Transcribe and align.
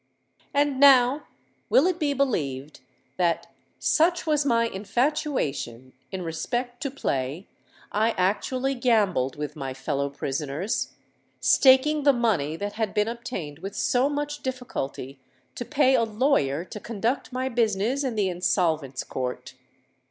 "And 0.51 0.79
now—will 0.79 1.85
it 1.85 1.99
be 1.99 2.15
believed 2.15 2.79
that, 3.17 3.53
such 3.77 4.25
was 4.25 4.43
my 4.47 4.65
infatuation 4.67 5.93
in 6.11 6.23
respect 6.23 6.81
to 6.81 6.89
play, 6.89 7.45
I 7.91 8.13
actually 8.17 8.73
gambled 8.73 9.35
with 9.35 9.55
my 9.55 9.75
fellow 9.75 10.09
prisoners—staking 10.09 12.01
the 12.01 12.13
money 12.13 12.55
that 12.55 12.73
had 12.73 12.95
been 12.95 13.07
obtained 13.07 13.59
with 13.59 13.75
so 13.75 14.09
much 14.09 14.41
difficulty 14.41 15.19
to 15.53 15.63
pay 15.65 15.93
a 15.95 16.01
lawyer 16.03 16.65
to 16.65 16.79
conduct 16.79 17.31
my 17.31 17.47
business 17.47 18.03
in 18.03 18.15
the 18.15 18.27
Insolvents' 18.27 19.03
Court! 19.03 19.53